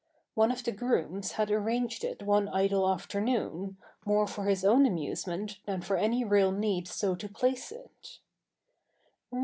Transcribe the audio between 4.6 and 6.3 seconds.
own amusement than for any